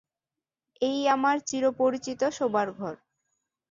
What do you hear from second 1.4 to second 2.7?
চির-পরিচিত শোবার